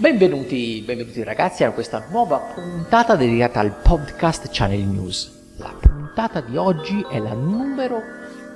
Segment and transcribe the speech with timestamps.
[0.00, 5.58] Benvenuti, benvenuti ragazzi a questa nuova puntata dedicata al podcast Channel News.
[5.58, 8.00] La puntata di oggi è la numero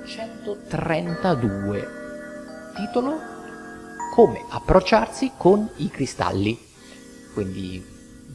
[0.07, 1.87] 132.
[2.75, 3.19] Titolo
[4.15, 6.59] Come approcciarsi con i cristalli.
[7.35, 7.79] Quindi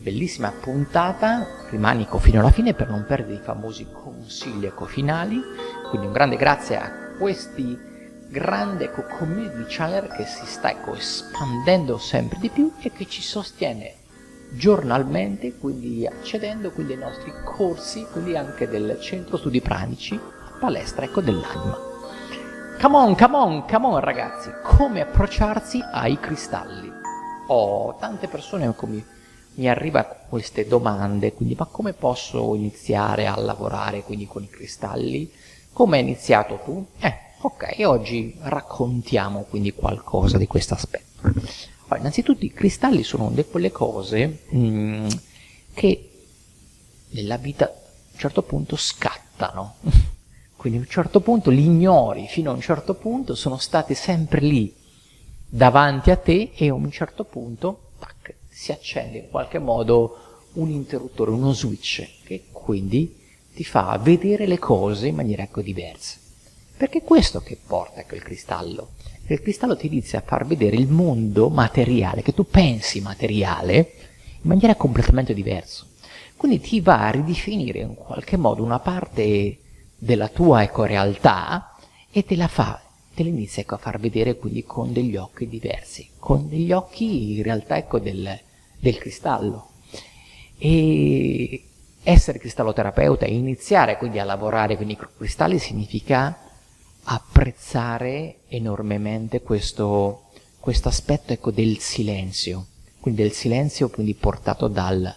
[0.01, 5.43] bellissima puntata, rimanico fino alla fine per non perdere i famosi consigli ecofinali.
[5.89, 7.90] Quindi un grande grazie a questi
[8.31, 13.23] grande ecco, community channel che si sta ecco, espandendo sempre di più e che ci
[13.23, 13.95] sostiene
[14.53, 20.19] giornalmente, quindi accedendo quindi ai nostri corsi, quindi anche del centro studi pranici,
[20.61, 21.77] palestra ecco, dell'anima.
[22.81, 26.91] Come on, come on, come on ragazzi, come approcciarsi ai cristalli?
[27.49, 29.05] Oh, tante persone come
[29.55, 35.31] mi arrivano queste domande, quindi ma come posso iniziare a lavorare quindi con i cristalli?
[35.73, 36.87] Come hai iniziato tu?
[37.01, 41.23] Eh, Ok, oggi raccontiamo quindi qualcosa di questo aspetto.
[41.23, 45.09] Allora, innanzitutto i cristalli sono di quelle cose mh, mm,
[45.73, 46.11] che
[47.13, 47.71] nella vita a
[48.13, 49.77] un certo punto scattano.
[50.55, 54.41] Quindi a un certo punto li ignori, fino a un certo punto sono stati sempre
[54.41, 54.75] lì
[55.49, 60.69] davanti a te e a un certo punto tac, si accende in qualche modo un
[60.69, 63.19] interruttore, uno switch che quindi
[63.55, 66.20] ti fa vedere le cose in maniera ecco diversa.
[66.81, 68.93] Perché è questo che porta il cristallo.
[69.27, 73.93] Il cristallo ti inizia a far vedere il mondo materiale, che tu pensi materiale,
[74.41, 75.85] in maniera completamente diversa.
[76.39, 79.59] Quindi ti va a ridefinire in qualche modo una parte
[79.95, 81.77] della tua ecco, realtà
[82.11, 82.81] e te la fa,
[83.15, 87.43] te l'inizia ecco, a far vedere quindi con degli occhi diversi, con degli occhi in
[87.43, 88.41] realtà ecco, del,
[88.79, 89.73] del cristallo.
[90.57, 91.63] E
[92.03, 96.49] essere cristalloterapeuta e iniziare quindi a lavorare con i cristalli significa
[97.05, 100.31] apprezzare enormemente questo,
[100.83, 102.67] aspetto ecco, del silenzio,
[103.01, 105.15] quindi del silenzio quindi portato dal,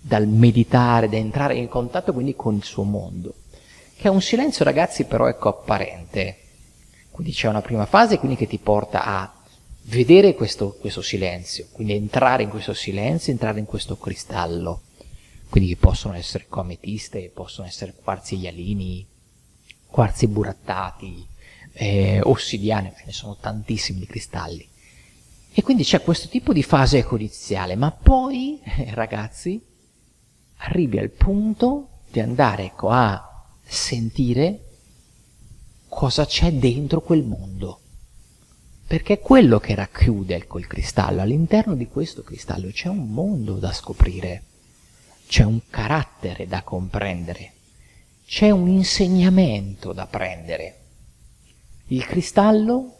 [0.00, 3.34] dal meditare, da entrare in contatto quindi con il suo mondo,
[3.96, 6.38] che è un silenzio ragazzi però ecco apparente,
[7.10, 9.32] quindi c'è una prima fase quindi che ti porta a
[9.84, 14.82] vedere questo, questo silenzio, quindi entrare in questo silenzio, entrare in questo cristallo,
[15.48, 19.06] quindi possono essere cometiste, possono essere quarzi ialini,
[19.94, 21.24] quarzi burattati,
[21.74, 24.68] eh, ossidiane, ce ne sono tantissimi di cristalli.
[25.52, 29.64] E quindi c'è questo tipo di fase ecodiziale, ma poi, eh, ragazzi,
[30.56, 34.64] arrivi al punto di andare ecco, a sentire
[35.88, 37.78] cosa c'è dentro quel mondo.
[38.88, 41.20] Perché è quello che racchiude ecco, il cristallo.
[41.20, 44.42] All'interno di questo cristallo c'è un mondo da scoprire,
[45.28, 47.53] c'è un carattere da comprendere,
[48.26, 50.80] c'è un insegnamento da prendere.
[51.88, 52.96] Il cristallo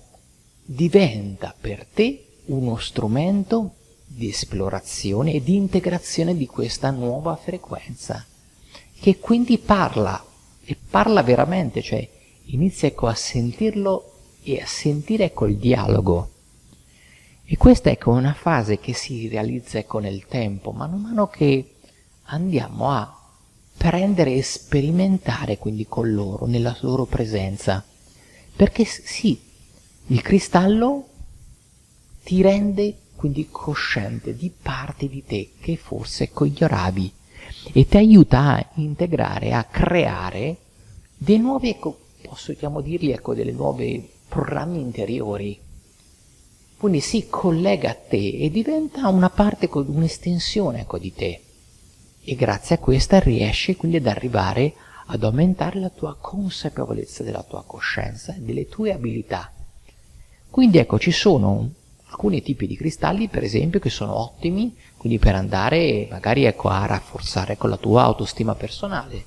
[0.62, 3.74] diventa per te uno strumento
[4.06, 8.24] di esplorazione e di integrazione di questa nuova frequenza,
[9.00, 10.22] che quindi parla,
[10.64, 12.08] e parla veramente, cioè
[12.46, 14.12] inizia ecco a sentirlo
[14.42, 16.30] e a sentire ecco il dialogo.
[17.46, 21.76] E questa ecco una fase che si realizza ecco nel tempo, man mano che
[22.24, 23.23] andiamo a
[23.76, 27.84] prendere e sperimentare quindi con loro, nella loro presenza.
[28.56, 29.38] Perché sì,
[30.06, 31.08] il cristallo
[32.22, 37.12] ti rende quindi cosciente di parti di te che forse ignoravi
[37.72, 40.56] e ti aiuta a integrare, a creare
[41.16, 45.58] dei nuovi, ecco, possiamo dirgli, ecco, delle nuove programmi interiori.
[46.76, 51.43] Quindi si collega a te e diventa una parte, un'estensione ecco, di te
[52.24, 54.74] e grazie a questa riesci quindi ad arrivare
[55.06, 59.52] ad aumentare la tua consapevolezza della tua coscienza e delle tue abilità.
[60.48, 61.70] Quindi ecco, ci sono
[62.06, 66.86] alcuni tipi di cristalli, per esempio, che sono ottimi, quindi per andare magari ecco, a
[66.86, 69.24] rafforzare con la tua autostima personale.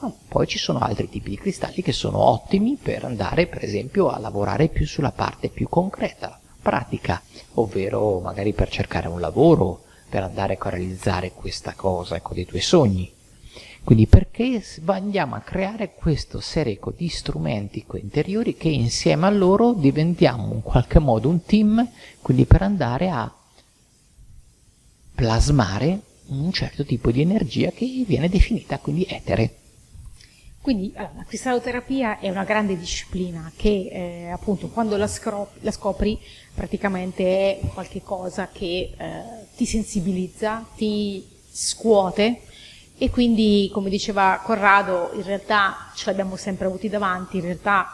[0.00, 4.10] Ma poi ci sono altri tipi di cristalli che sono ottimi per andare, per esempio,
[4.10, 7.22] a lavorare più sulla parte più concreta, pratica,
[7.54, 12.60] ovvero magari per cercare un lavoro, per andare a realizzare questa cosa, ecco, dei tuoi
[12.60, 13.12] sogni.
[13.86, 19.74] Quindi perché andiamo a creare questa serie ecco, di strumenti interiori che insieme a loro
[19.74, 21.88] diventiamo in qualche modo un team,
[22.20, 23.32] quindi per andare a
[25.14, 29.54] plasmare un certo tipo di energia che viene definita quindi etere.
[30.60, 35.70] Quindi allora, la cristalloterapia è una grande disciplina che eh, appunto quando la, scrop- la,
[35.70, 36.18] scopri
[36.52, 42.42] praticamente è qualcosa che eh, ti sensibilizza, ti scuote
[42.98, 47.88] e quindi come diceva Corrado in realtà ce l'abbiamo sempre avuti davanti, in realtà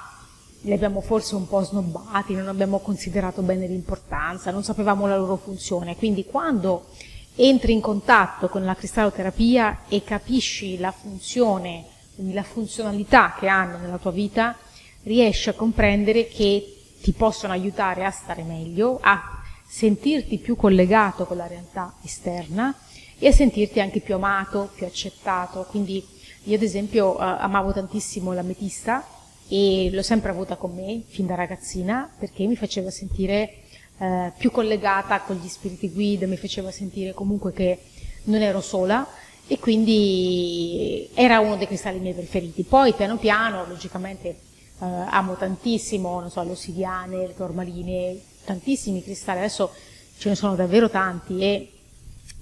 [0.62, 5.37] li abbiamo forse un po' snobbati, non abbiamo considerato bene l'importanza, non sapevamo la loro
[5.37, 5.97] funzione.
[5.97, 6.87] Quindi quando
[7.35, 13.79] entri in contatto con la cristalloterapia e capisci la funzione, quindi la funzionalità che hanno
[13.79, 14.56] nella tua vita,
[15.03, 19.41] riesci a comprendere che ti possono aiutare a stare meglio, a
[19.74, 22.76] sentirti più collegato con la realtà esterna
[23.19, 25.66] e a sentirti anche più amato, più accettato.
[25.70, 26.06] Quindi
[26.44, 29.02] io ad esempio eh, amavo tantissimo l'ametista
[29.48, 33.62] e l'ho sempre avuta con me fin da ragazzina perché mi faceva sentire
[33.96, 37.78] eh, più collegata con gli spiriti guida, mi faceva sentire comunque che
[38.25, 39.08] non ero sola
[39.46, 42.62] e quindi era uno dei cristalli miei preferiti.
[42.62, 44.36] Poi piano piano, logicamente, eh,
[44.80, 49.72] amo tantissimo, non so, le ossidiane, le tormaline, tantissimi cristalli, adesso
[50.18, 51.72] ce ne sono davvero tanti e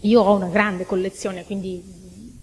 [0.00, 1.82] io ho una grande collezione, quindi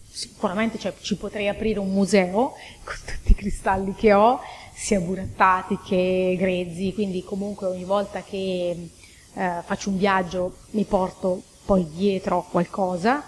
[0.10, 4.40] sicuramente cioè, ci potrei aprire un museo con tutti i cristalli che ho,
[4.74, 8.90] sia burattati che grezzi, quindi comunque ogni volta che
[9.34, 13.24] eh, faccio un viaggio mi porto poi dietro qualcosa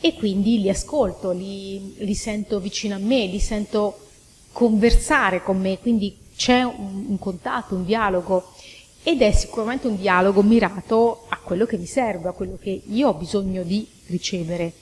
[0.00, 3.98] e quindi li ascolto, li, li sento vicino a me, li sento
[4.52, 8.52] conversare con me, quindi c'è un, un contatto, un dialogo
[9.08, 13.10] ed è sicuramente un dialogo mirato a quello che mi serve, a quello che io
[13.10, 14.72] ho bisogno di ricevere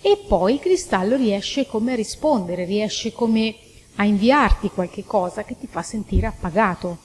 [0.00, 3.54] e poi il cristallo riesce come a rispondere, riesce come
[3.94, 6.98] a inviarti qualche cosa che ti fa sentire appagato.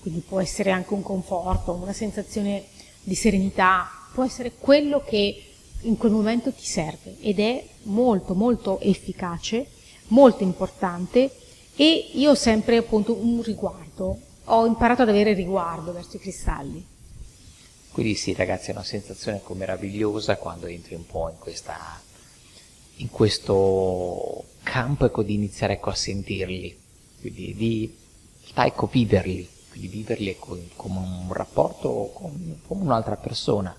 [0.00, 2.62] Quindi può essere anche un conforto, una sensazione
[3.02, 5.46] di serenità, può essere quello che
[5.80, 9.66] in quel momento ti serve ed è molto molto efficace,
[10.08, 11.28] molto importante
[11.74, 16.84] e io ho sempre appunto un riguardo, ho imparato ad avere riguardo verso i cristalli.
[17.92, 22.00] Quindi sì ragazzi è una sensazione ecco, meravigliosa quando entri un po' in questa
[22.96, 26.78] in questo campo ecco, di iniziare ecco, a sentirli,
[27.20, 27.96] quindi di
[28.54, 33.74] ecco, viverli, quindi viverli ecco, come un rapporto con, con un'altra persona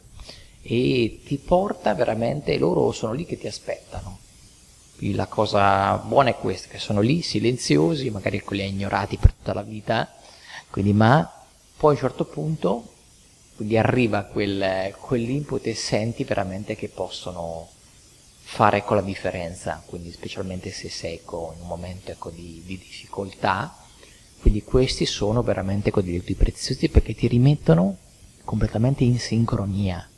[0.63, 4.19] e ti porta veramente, loro sono lì che ti aspettano.
[4.97, 9.18] Quindi la cosa buona è questa, che sono lì silenziosi, magari ecco, li hai ignorati
[9.18, 10.13] per tutta la vita,
[10.71, 11.31] quindi, ma
[11.77, 12.91] poi a un certo punto
[13.56, 17.69] quindi arriva quel, quell'input e senti veramente che possono
[18.39, 22.77] fare ecco la differenza, quindi specialmente se sei ecco, in un momento ecco, di, di,
[22.77, 23.77] difficoltà,
[24.39, 27.97] quindi questi sono veramente ecco, degli aiuti preziosi perché ti rimettono
[28.44, 30.09] completamente in sincronia.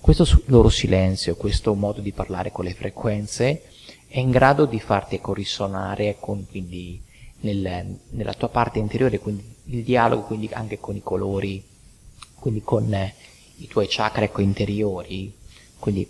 [0.00, 3.62] Questo loro silenzio, questo modo di parlare con le frequenze
[4.08, 7.00] è in grado di farti ecco, risonare con, quindi,
[7.42, 11.62] nel, nella tua parte interiore, quindi il dialogo quindi anche con i colori,
[12.34, 13.14] quindi con eh,
[13.56, 15.32] i tuoi chakra ecco, interiori,
[15.78, 16.08] quindi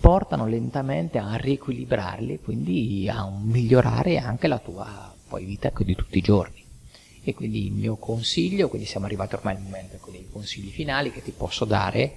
[0.00, 6.18] portano lentamente a riequilibrarli quindi a migliorare anche la tua poi, vita ecco, di tutti
[6.18, 6.60] i giorni.
[7.24, 11.12] E quindi il mio consiglio, quindi siamo arrivati ormai al momento ecco, dei consigli finali
[11.12, 12.16] che ti posso dare,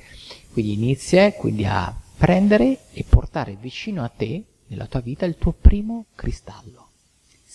[0.52, 5.54] quindi inizia quindi a prendere e portare vicino a te, nella tua vita, il tuo
[5.54, 6.85] primo cristallo.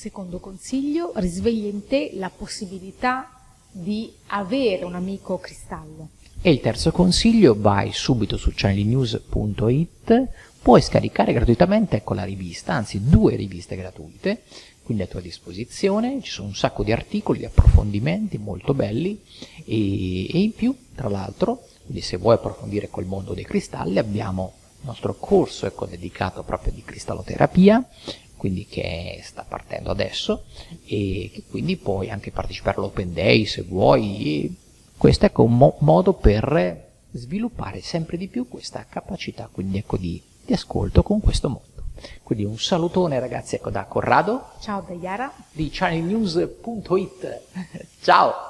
[0.00, 3.30] Secondo consiglio, risveglia in te la possibilità
[3.70, 6.08] di avere un amico cristallo.
[6.40, 10.28] E il terzo consiglio, vai subito su channelnews.it,
[10.62, 14.44] puoi scaricare gratuitamente ecco la rivista, anzi due riviste gratuite,
[14.84, 19.20] quindi a tua disposizione, ci sono un sacco di articoli, di approfondimenti molto belli
[19.66, 24.54] e, e in più, tra l'altro, quindi se vuoi approfondire col mondo dei cristalli, abbiamo
[24.80, 27.86] il nostro corso ecco, dedicato proprio di cristalloterapia,
[28.40, 30.44] quindi che sta partendo adesso
[30.86, 34.56] e che quindi puoi anche partecipare all'Open Day se vuoi
[34.96, 40.22] questo ecco un mo- modo per sviluppare sempre di più questa capacità quindi ecco di,
[40.42, 41.68] di ascolto con questo mondo.
[42.22, 44.52] Quindi un salutone ragazzi ecco da Corrado.
[44.60, 45.30] Ciao da Yara.
[45.52, 47.40] Di channelnews.it.
[48.00, 48.49] Ciao.